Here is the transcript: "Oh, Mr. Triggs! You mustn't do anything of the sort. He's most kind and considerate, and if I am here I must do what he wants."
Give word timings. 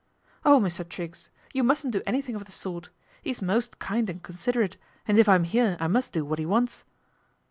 "Oh, 0.45 0.59
Mr. 0.59 0.83
Triggs! 0.89 1.29
You 1.53 1.61
mustn't 1.61 1.93
do 1.93 2.01
anything 2.07 2.33
of 2.33 2.45
the 2.45 2.51
sort. 2.51 2.89
He's 3.21 3.39
most 3.39 3.77
kind 3.77 4.09
and 4.09 4.23
considerate, 4.23 4.77
and 5.07 5.19
if 5.19 5.29
I 5.29 5.35
am 5.35 5.43
here 5.43 5.77
I 5.79 5.85
must 5.85 6.11
do 6.11 6.25
what 6.25 6.39
he 6.39 6.45
wants." 6.47 6.83